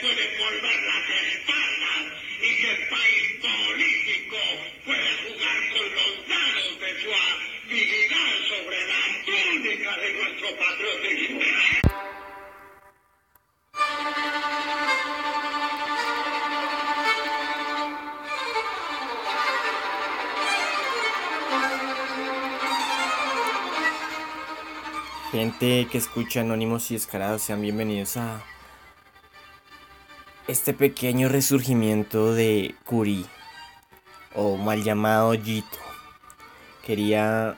[0.00, 2.02] Puede volver las espaldas
[2.42, 4.36] y que el país político
[4.84, 11.40] pueda jugar con los dados de su habilidad sobre la túnica de nuestro patriotismo.
[25.32, 28.44] Gente que escucha Anónimos y Descarados, sean bienvenidos a
[30.48, 33.26] este pequeño resurgimiento de Curi,
[34.34, 35.78] o mal llamado Jito.
[36.84, 37.56] Quería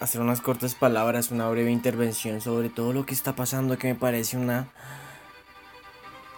[0.00, 3.94] hacer unas cortas palabras, una breve intervención sobre todo lo que está pasando que me
[3.94, 4.68] parece una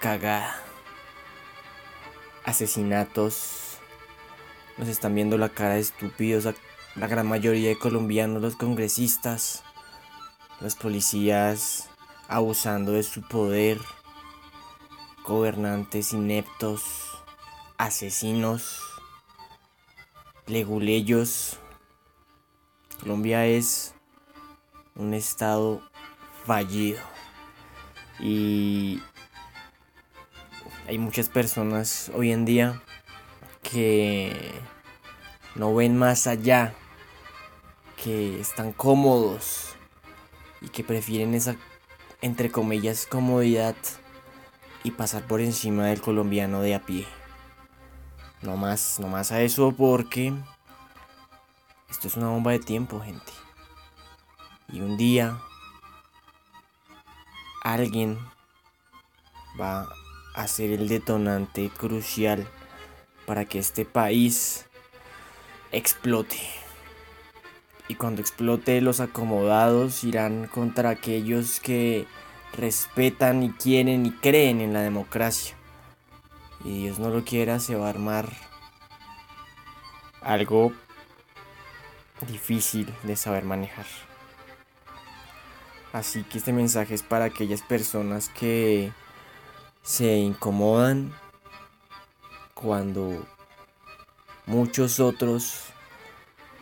[0.00, 0.54] cagada.
[2.44, 3.78] Asesinatos.
[4.76, 6.46] Nos están viendo la cara de estúpidos
[6.94, 9.62] la gran mayoría de colombianos, los congresistas,
[10.60, 11.88] los policías
[12.28, 13.78] abusando de su poder,
[15.24, 16.82] gobernantes ineptos,
[17.78, 18.80] asesinos,
[20.46, 21.58] leguleyos.
[23.00, 23.94] Colombia es
[24.94, 25.82] un estado
[26.44, 27.00] fallido
[28.20, 29.00] y
[30.86, 32.82] hay muchas personas hoy en día
[33.62, 34.52] que
[35.54, 36.74] no ven más allá,
[38.02, 39.74] que están cómodos
[40.60, 41.56] y que prefieren esa,
[42.20, 43.76] entre comillas, comodidad
[44.84, 47.06] y pasar por encima del colombiano de a pie.
[48.42, 50.34] No más, no más a eso porque
[51.90, 53.32] esto es una bomba de tiempo, gente.
[54.68, 55.38] Y un día
[57.62, 58.18] alguien
[59.60, 59.88] va
[60.34, 62.48] a ser el detonante crucial
[63.26, 64.66] para que este país
[65.70, 66.38] explote.
[67.88, 72.06] Y cuando explote los acomodados irán contra aquellos que
[72.56, 75.56] respetan y quieren y creen en la democracia.
[76.64, 78.32] Y Dios no lo quiera, se va a armar
[80.20, 80.72] algo
[82.26, 83.86] difícil de saber manejar.
[85.92, 88.92] Así que este mensaje es para aquellas personas que
[89.82, 91.12] se incomodan
[92.54, 93.26] cuando
[94.46, 95.64] muchos otros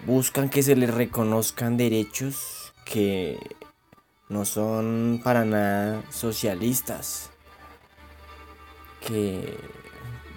[0.07, 3.39] buscan que se les reconozcan derechos que
[4.31, 7.31] no son para nada socialistas,
[9.07, 9.59] que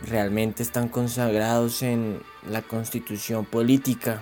[0.01, 4.21] realmente están consagrados en la constitución política.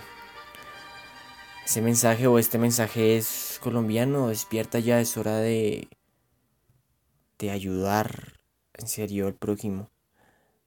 [1.65, 5.87] Ese mensaje o este mensaje es colombiano, despierta ya, es hora de,
[7.39, 8.41] de ayudar
[8.73, 9.89] en serio al prójimo,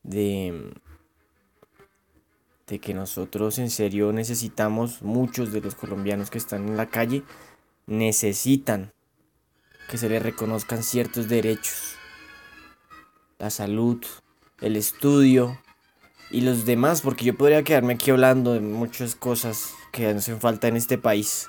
[0.02, 0.72] de,
[2.66, 7.22] de que nosotros en serio necesitamos, muchos de los colombianos que están en la calle,
[7.86, 8.92] necesitan
[9.88, 11.96] que se les reconozcan ciertos derechos.
[13.38, 14.04] La salud,
[14.60, 15.60] el estudio
[16.30, 20.68] y los demás, porque yo podría quedarme aquí hablando de muchas cosas que hacen falta
[20.68, 21.48] en este país.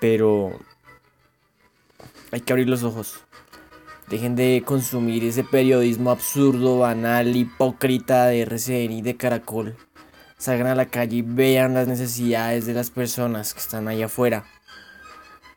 [0.00, 0.58] Pero
[2.30, 3.24] hay que abrir los ojos.
[4.08, 9.76] Dejen de consumir ese periodismo absurdo, banal, hipócrita de RCN y de Caracol.
[10.36, 14.44] Salgan a la calle y vean las necesidades de las personas que están allá afuera.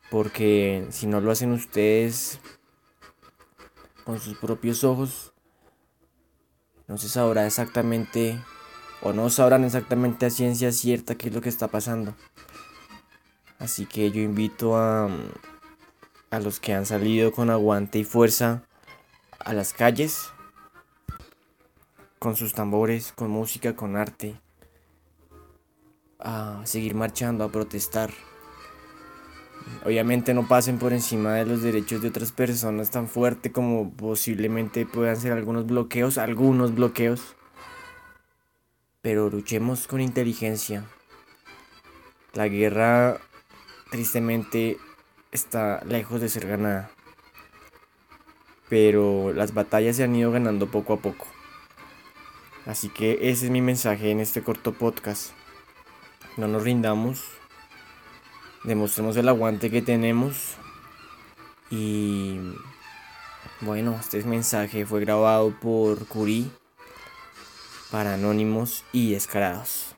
[0.10, 2.40] Porque si no lo hacen ustedes
[4.06, 5.34] con sus propios ojos,
[6.88, 8.40] no se sabrá exactamente
[9.02, 12.16] o no sabrán exactamente a ciencia cierta qué es lo que está pasando.
[13.60, 15.10] Así que yo invito a,
[16.30, 18.64] a los que han salido con aguante y fuerza
[19.40, 20.32] a las calles,
[22.20, 24.40] con sus tambores, con música, con arte,
[26.20, 28.12] a seguir marchando, a protestar.
[29.86, 34.86] Obviamente no pasen por encima de los derechos de otras personas tan fuerte como posiblemente
[34.86, 37.36] puedan ser algunos bloqueos, algunos bloqueos.
[39.02, 40.84] Pero luchemos con inteligencia.
[42.34, 43.20] La guerra
[43.90, 44.78] tristemente
[45.32, 46.92] está lejos de ser ganada.
[48.70, 51.28] Pero las batallas se han ido ganando poco a poco.
[52.66, 55.32] Así que ese es mi mensaje en este corto podcast.
[56.36, 57.37] No nos rindamos
[58.68, 60.58] demostremos el aguante que tenemos.
[61.72, 62.38] Y
[63.62, 66.52] bueno, este mensaje fue grabado por Curí
[67.90, 69.97] para Anónimos y Descarados.